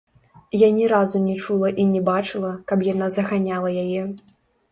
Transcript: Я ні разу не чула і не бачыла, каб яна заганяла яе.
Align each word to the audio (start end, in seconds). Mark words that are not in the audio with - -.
Я 0.59 0.69
ні 0.75 0.87
разу 0.91 1.21
не 1.25 1.35
чула 1.41 1.69
і 1.83 1.85
не 1.91 2.01
бачыла, 2.09 2.51
каб 2.71 2.79
яна 2.87 3.11
заганяла 3.17 3.69
яе. 3.85 4.01